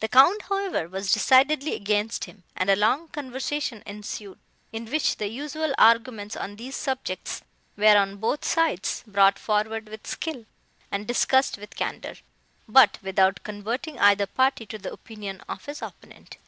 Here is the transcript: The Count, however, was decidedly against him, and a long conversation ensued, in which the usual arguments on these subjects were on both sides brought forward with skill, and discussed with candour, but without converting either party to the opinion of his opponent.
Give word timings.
The 0.00 0.08
Count, 0.08 0.42
however, 0.48 0.88
was 0.88 1.12
decidedly 1.12 1.76
against 1.76 2.24
him, 2.24 2.42
and 2.56 2.68
a 2.68 2.74
long 2.74 3.06
conversation 3.06 3.84
ensued, 3.86 4.36
in 4.72 4.86
which 4.86 5.14
the 5.18 5.28
usual 5.28 5.72
arguments 5.78 6.34
on 6.36 6.56
these 6.56 6.74
subjects 6.74 7.42
were 7.76 7.96
on 7.96 8.16
both 8.16 8.44
sides 8.44 9.04
brought 9.06 9.38
forward 9.38 9.88
with 9.88 10.08
skill, 10.08 10.44
and 10.90 11.06
discussed 11.06 11.56
with 11.56 11.76
candour, 11.76 12.16
but 12.66 12.98
without 13.00 13.44
converting 13.44 13.96
either 14.00 14.26
party 14.26 14.66
to 14.66 14.76
the 14.76 14.92
opinion 14.92 15.40
of 15.48 15.64
his 15.66 15.82
opponent. 15.82 16.38